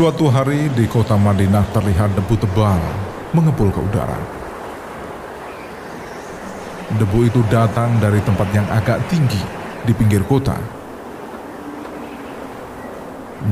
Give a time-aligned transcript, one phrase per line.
[0.00, 2.80] Suatu hari di kota Madinah terlihat debu tebal
[3.36, 4.16] mengepul ke udara.
[6.96, 9.44] Debu itu datang dari tempat yang agak tinggi
[9.84, 10.56] di pinggir kota.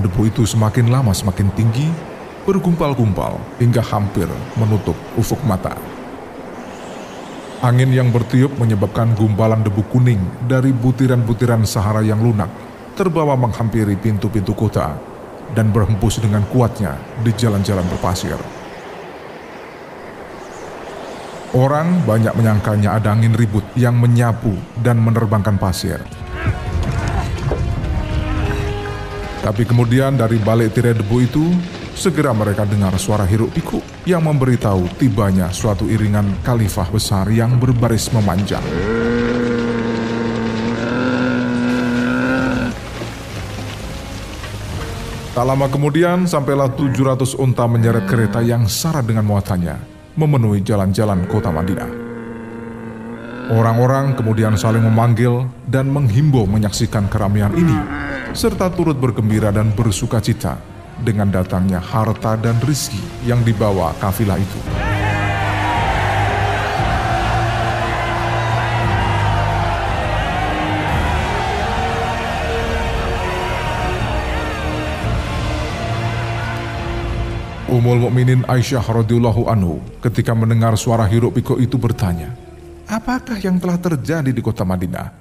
[0.01, 1.93] Debu itu semakin lama semakin tinggi,
[2.49, 4.25] bergumpal-gumpal hingga hampir
[4.57, 5.77] menutup ufuk mata.
[7.61, 12.49] Angin yang bertiup menyebabkan gumpalan debu kuning dari butiran-butiran Sahara yang lunak
[12.97, 15.08] terbawa menghampiri pintu-pintu kota
[15.57, 18.37] dan berhembus dengan kuatnya di jalan-jalan berpasir.
[21.57, 24.53] Orang banyak menyangkanya ada angin ribut yang menyapu
[24.85, 25.97] dan menerbangkan pasir.
[29.41, 31.49] Tapi kemudian dari balik tirai debu itu,
[31.97, 38.13] segera mereka dengar suara hiruk pikuk yang memberitahu tibanya suatu iringan khalifah besar yang berbaris
[38.13, 38.98] memanjang.
[45.39, 49.79] Tak lama kemudian, sampailah 700 unta menyeret kereta yang syarat dengan muatannya,
[50.19, 51.87] memenuhi jalan-jalan kota Madinah.
[53.55, 57.79] Orang-orang kemudian saling memanggil dan menghimbau menyaksikan keramaian ini,
[58.35, 60.59] serta turut bergembira dan bersuka cita
[61.07, 64.88] dengan datangnya harta dan rizki yang dibawa kafilah itu.
[77.69, 82.33] Umul Mukminin Aisyah radhiyallahu anhu ketika mendengar suara hiruk pikuk itu bertanya,
[82.89, 85.13] "Apakah yang telah terjadi di kota Madinah?"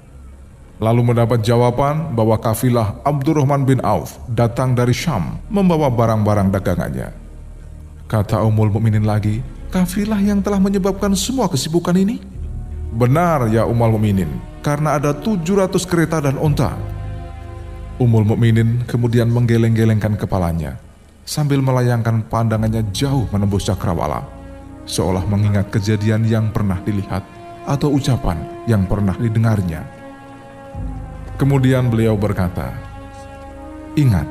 [0.79, 7.11] Lalu mendapat jawaban bahwa kafilah Abdurrahman bin Auf datang dari Syam membawa barang-barang dagangannya.
[8.07, 12.23] Kata Umul Mukminin lagi, "Kafilah yang telah menyebabkan semua kesibukan ini?"
[12.95, 14.31] Benar ya Umul Mukminin,
[14.63, 16.79] karena ada 700 kereta dan onta.
[17.99, 20.86] Umul Mukminin kemudian menggeleng-gelengkan kepalanya
[21.27, 24.23] sambil melayangkan pandangannya jauh menembus cakrawala,
[24.87, 27.27] seolah mengingat kejadian yang pernah dilihat
[27.67, 29.83] atau ucapan yang pernah didengarnya.
[31.35, 32.71] Kemudian beliau berkata,
[33.99, 34.25] "Ingat,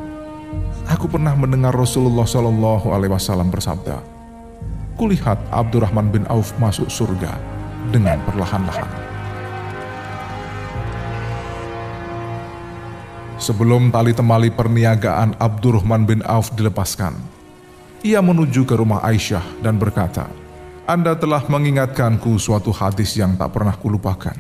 [0.88, 4.00] aku pernah mendengar Rasulullah Shallallahu Alaihi Wasallam bersabda,
[4.96, 7.36] kulihat Abdurrahman bin Auf masuk surga
[7.92, 9.05] dengan perlahan-lahan."
[13.36, 17.12] Sebelum tali temali perniagaan Abdurrahman bin Auf dilepaskan,
[18.00, 20.24] ia menuju ke rumah Aisyah dan berkata,
[20.88, 24.32] Anda telah mengingatkanku suatu hadis yang tak pernah kulupakan.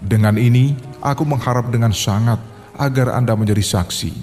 [0.00, 0.72] Dengan ini,
[1.04, 2.40] aku mengharap dengan sangat
[2.80, 4.16] agar Anda menjadi saksi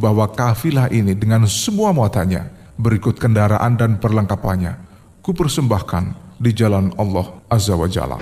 [0.00, 2.48] bahwa kafilah ini dengan semua muatannya
[2.80, 4.72] berikut kendaraan dan perlengkapannya
[5.20, 8.16] kupersembahkan di jalan Allah Azza wa Jalla.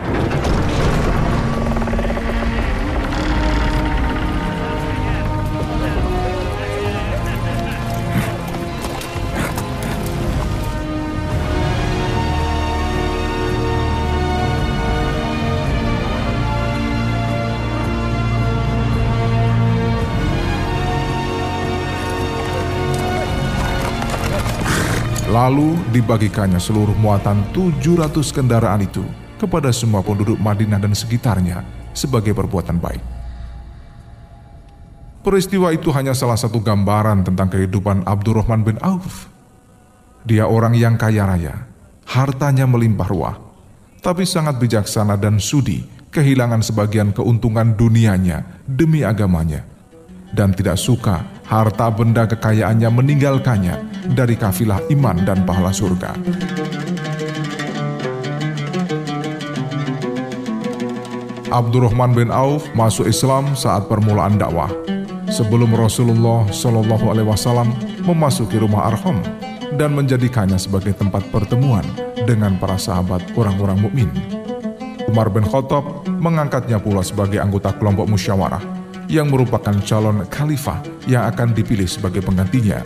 [25.49, 29.01] Lalu dibagikannya seluruh muatan 700 kendaraan itu
[29.41, 31.65] kepada semua penduduk Madinah dan sekitarnya
[31.97, 33.01] sebagai perbuatan baik.
[35.25, 39.33] Peristiwa itu hanya salah satu gambaran tentang kehidupan Abdurrahman bin Auf.
[40.29, 41.65] Dia orang yang kaya raya,
[42.05, 43.41] hartanya melimpah ruah,
[44.05, 45.81] tapi sangat bijaksana dan sudi
[46.13, 49.65] kehilangan sebagian keuntungan dunianya demi agamanya
[50.33, 53.75] dan tidak suka harta benda kekayaannya meninggalkannya
[54.12, 56.12] dari kafilah iman dan pahala surga.
[61.49, 64.69] Abdurrahman bin Auf masuk Islam saat permulaan dakwah.
[65.33, 67.72] Sebelum Rasulullah Shallallahu Alaihi Wasallam
[68.05, 69.20] memasuki rumah Arham
[69.81, 71.85] dan menjadikannya sebagai tempat pertemuan
[72.29, 74.11] dengan para sahabat orang-orang mukmin.
[75.08, 78.78] Umar bin Khattab mengangkatnya pula sebagai anggota kelompok musyawarah
[79.08, 82.84] yang merupakan calon khalifah yang akan dipilih sebagai penggantinya.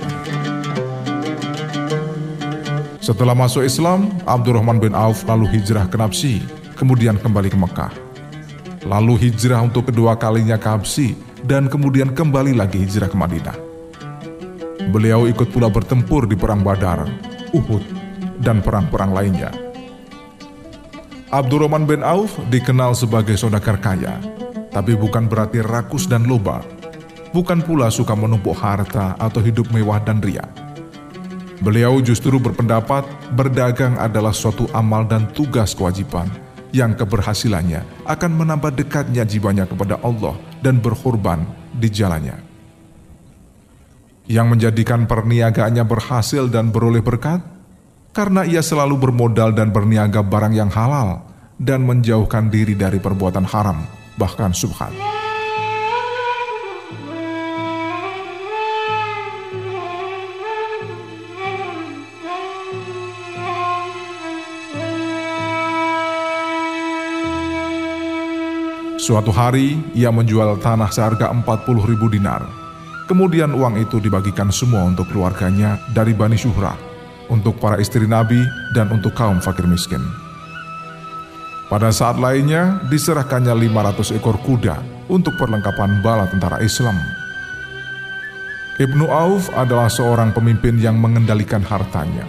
[3.03, 6.39] Setelah masuk Islam, Abdurrahman bin Auf lalu hijrah ke Nabsi,
[6.79, 7.93] kemudian kembali ke Mekah.
[8.87, 13.59] Lalu hijrah untuk kedua kalinya ke Habsi, dan kemudian kembali lagi hijrah ke Madinah.
[14.95, 17.11] Beliau ikut pula bertempur di Perang Badar,
[17.51, 17.83] Uhud,
[18.39, 19.51] dan perang-perang lainnya.
[21.35, 24.19] Abdurrahman bin Auf dikenal sebagai saudagar kaya,
[24.73, 26.65] tapi bukan berarti rakus dan loba.
[27.33, 30.45] Bukan pula suka menumpuk harta atau hidup mewah dan ria.
[31.63, 33.07] Beliau justru berpendapat
[33.39, 36.27] berdagang adalah suatu amal dan tugas kewajiban
[36.75, 42.37] yang keberhasilannya akan menambah dekatnya jiwanya kepada Allah dan berkorban di jalannya.
[44.27, 47.45] Yang menjadikan perniagaannya berhasil dan beroleh berkat?
[48.13, 51.25] Karena ia selalu bermodal dan berniaga barang yang halal
[51.57, 53.87] dan menjauhkan diri dari perbuatan haram,
[54.17, 54.93] bahkan subhat.
[69.03, 72.47] Suatu hari, ia menjual tanah seharga 40 ribu dinar.
[73.11, 76.79] Kemudian uang itu dibagikan semua untuk keluarganya dari Bani Syuhrah,
[77.27, 80.22] untuk para istri Nabi, dan untuk kaum fakir miskin.
[81.73, 84.77] Pada saat lainnya, diserahkannya 500 ekor kuda
[85.09, 87.01] untuk perlengkapan bala tentara Islam.
[88.77, 92.29] Ibnu Auf adalah seorang pemimpin yang mengendalikan hartanya,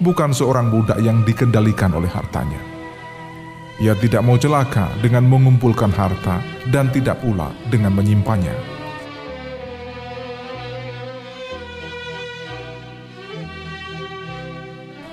[0.00, 2.56] bukan seorang budak yang dikendalikan oleh hartanya.
[3.84, 6.40] Ia tidak mau celaka dengan mengumpulkan harta
[6.72, 8.56] dan tidak pula dengan menyimpannya.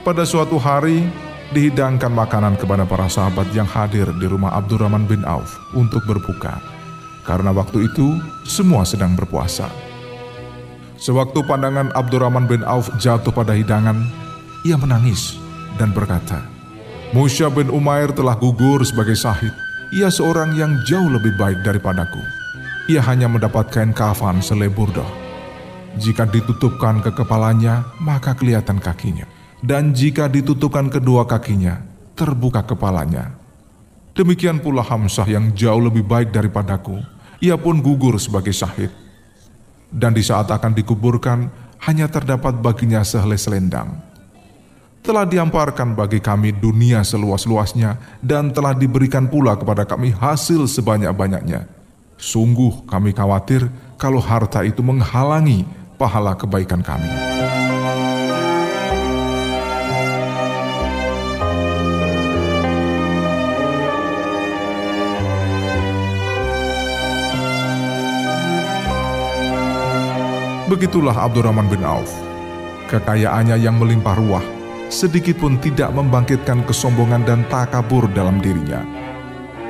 [0.07, 5.55] Pada suatu hari, dihidangkan makanan kepada para sahabat yang hadir di rumah Abdurrahman bin Auf
[5.71, 6.59] untuk berbuka.
[7.23, 9.67] Karena waktu itu semua sedang berpuasa.
[10.97, 13.99] Sewaktu pandangan Abdurrahman bin Auf jatuh pada hidangan,
[14.65, 15.37] ia menangis
[15.77, 16.41] dan berkata,
[17.15, 19.53] Musya bin Umair telah gugur sebagai sahid.
[19.95, 22.19] Ia seorang yang jauh lebih baik daripadaku.
[22.91, 25.07] Ia hanya mendapat kain kafan selai burdah.
[25.95, 29.36] Jika ditutupkan ke kepalanya, maka kelihatan kakinya.
[29.61, 31.81] Dan jika ditutupkan kedua kakinya,
[32.13, 33.33] terbuka kepalanya.
[34.13, 37.01] Demikian pula Hamzah yang jauh lebih baik daripadaku.
[37.41, 38.89] Ia pun gugur sebagai syahid.
[39.87, 41.49] Dan di saat akan dikuburkan,
[41.85, 44.07] hanya terdapat baginya sehelai selendang
[45.07, 51.63] telah diamparkan bagi kami dunia seluas-luasnya dan telah diberikan pula kepada kami hasil sebanyak-banyaknya.
[52.19, 55.63] Sungguh kami khawatir kalau harta itu menghalangi
[55.95, 57.07] pahala kebaikan kami.
[70.67, 72.11] Begitulah Abdurrahman bin Auf.
[72.91, 74.45] Kekayaannya yang melimpah ruah
[74.87, 78.83] sedikit pun tidak membangkitkan kesombongan dan takabur dalam dirinya.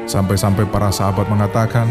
[0.08, 1.90] Sampai-sampai para sahabat mengatakan,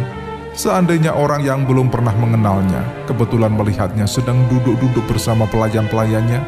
[0.56, 6.40] seandainya orang yang belum pernah mengenalnya kebetulan melihatnya sedang duduk-duduk bersama pelayan-pelayannya,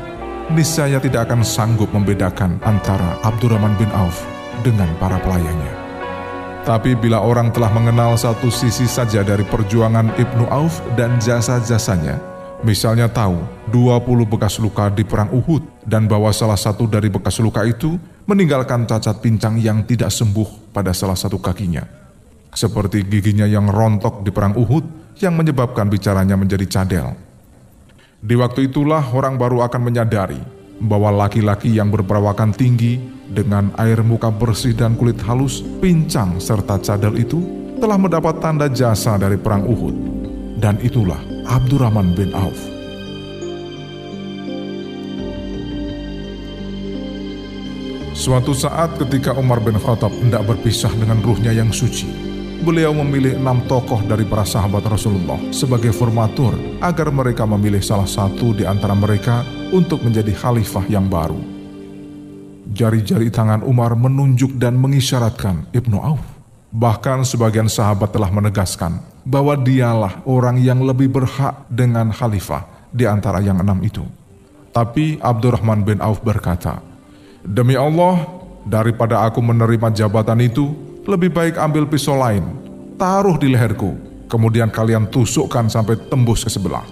[0.54, 4.24] niscaya tidak akan sanggup membedakan antara Abdurrahman bin Auf
[4.64, 5.74] dengan para pelayannya.
[6.64, 12.27] Tapi bila orang telah mengenal satu sisi saja dari perjuangan Ibnu Auf dan jasa-jasanya,
[12.58, 13.38] Misalnya tahu
[13.70, 17.94] 20 bekas luka di perang Uhud dan bahwa salah satu dari bekas luka itu
[18.26, 21.86] meninggalkan cacat pincang yang tidak sembuh pada salah satu kakinya.
[22.50, 27.14] Seperti giginya yang rontok di perang Uhud yang menyebabkan bicaranya menjadi cadel.
[28.18, 30.42] Di waktu itulah orang baru akan menyadari
[30.82, 32.98] bahwa laki-laki yang berperawakan tinggi
[33.30, 37.38] dengan air muka bersih dan kulit halus, pincang serta cadel itu
[37.78, 39.96] telah mendapat tanda jasa dari perang Uhud.
[40.58, 42.60] Dan itulah Abdurrahman bin Auf.
[48.12, 52.04] Suatu saat ketika Umar bin Khattab hendak berpisah dengan ruhnya yang suci,
[52.60, 56.52] beliau memilih enam tokoh dari para sahabat Rasulullah sebagai formatur
[56.84, 59.40] agar mereka memilih salah satu di antara mereka
[59.72, 61.40] untuk menjadi khalifah yang baru.
[62.76, 66.20] Jari-jari tangan Umar menunjuk dan mengisyaratkan Ibnu Auf.
[66.68, 73.44] Bahkan sebagian sahabat telah menegaskan bahwa dialah orang yang lebih berhak dengan khalifah di antara
[73.44, 74.00] yang enam itu.
[74.72, 76.80] Tapi Abdurrahman bin Auf berkata,
[77.44, 78.24] Demi Allah,
[78.64, 80.72] daripada aku menerima jabatan itu,
[81.04, 82.44] lebih baik ambil pisau lain,
[82.96, 84.00] taruh di leherku,
[84.32, 86.84] kemudian kalian tusukkan sampai tembus ke sebelah.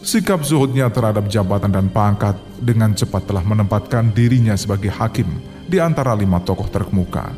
[0.00, 5.26] Sikap zuhudnya terhadap jabatan dan pangkat dengan cepat telah menempatkan dirinya sebagai hakim
[5.66, 7.34] di antara lima tokoh terkemuka.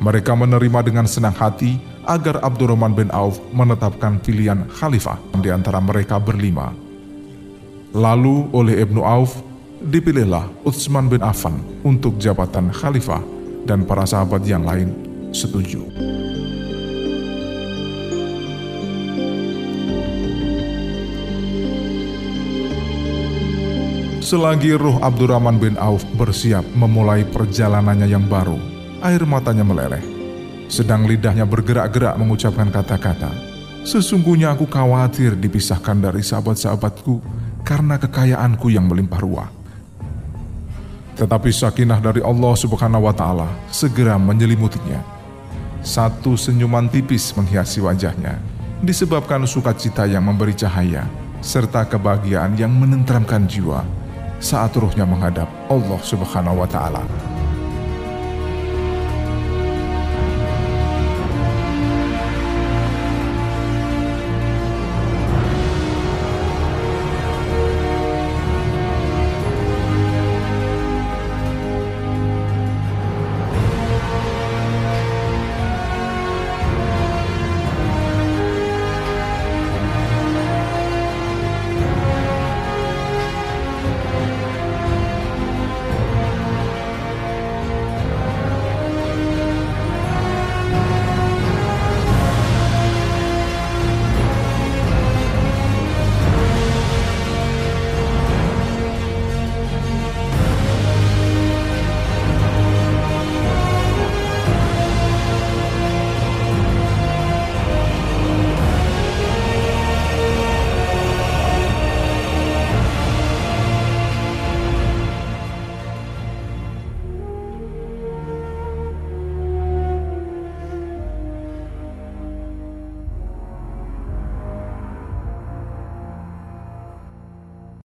[0.00, 6.18] Mereka menerima dengan senang hati agar Abdurrahman bin Auf menetapkan pilihan khalifah di antara mereka
[6.18, 6.74] berlima.
[7.92, 9.38] Lalu oleh Ibnu Auf
[9.82, 13.22] dipilihlah Utsman bin Affan untuk jabatan khalifah
[13.66, 14.90] dan para sahabat yang lain
[15.30, 15.86] setuju.
[24.22, 28.56] Selagi ruh Abdurrahman bin Auf bersiap memulai perjalanannya yang baru,
[29.04, 30.11] air matanya meleleh.
[30.72, 33.28] Sedang lidahnya bergerak-gerak mengucapkan kata-kata,
[33.82, 37.18] Sesungguhnya aku khawatir dipisahkan dari sahabat-sahabatku
[37.66, 39.48] karena kekayaanku yang melimpah ruah.
[41.18, 45.02] Tetapi sakinah dari Allah subhanahu wa ta'ala segera menyelimutinya.
[45.82, 48.38] Satu senyuman tipis menghiasi wajahnya,
[48.86, 51.04] disebabkan sukacita yang memberi cahaya
[51.42, 53.82] serta kebahagiaan yang menenteramkan jiwa
[54.38, 57.02] saat ruhnya menghadap Allah Subhanahu wa taala.